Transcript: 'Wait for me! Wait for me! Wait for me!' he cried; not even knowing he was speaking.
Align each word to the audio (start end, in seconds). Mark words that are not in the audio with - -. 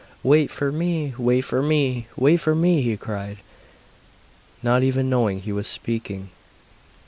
'Wait 0.23 0.49
for 0.49 0.71
me! 0.71 1.13
Wait 1.19 1.41
for 1.41 1.61
me! 1.61 2.07
Wait 2.15 2.37
for 2.37 2.55
me!' 2.55 2.81
he 2.81 2.97
cried; 2.97 3.37
not 4.63 4.81
even 4.81 5.11
knowing 5.11 5.39
he 5.41 5.51
was 5.51 5.67
speaking. 5.67 6.31